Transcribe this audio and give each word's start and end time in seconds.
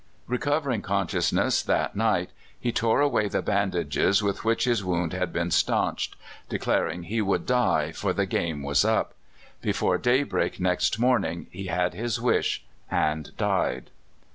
Recovering 0.25 0.81
consciousness 0.81 1.61
that 1.61 1.95
night, 1.95 2.31
he 2.59 2.71
tore 2.71 3.01
away 3.01 3.27
the 3.27 3.43
bandages 3.43 4.23
with 4.23 4.43
which 4.43 4.63
his 4.63 4.83
wound 4.83 5.13
had 5.13 5.31
been 5.31 5.51
stanched, 5.51 6.15
declaring 6.49 7.03
he 7.03 7.21
would 7.21 7.45
die, 7.45 7.91
for" 7.91 8.11
the 8.11 8.25
game 8.25 8.63
was 8.63 8.83
up." 8.83 9.13
Before 9.61 9.99
daybreak 9.99 10.59
next 10.59 10.97
morning 10.97 11.45
he 11.51 11.67
had 11.67 11.93
his 11.93 12.19
wish, 12.19 12.65
and 12.89 13.37
died. 13.37 13.91